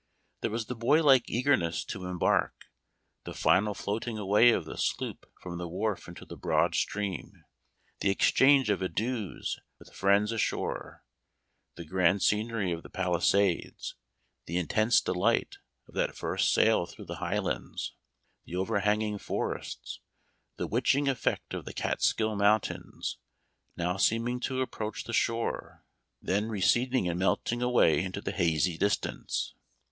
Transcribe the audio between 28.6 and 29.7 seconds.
distance.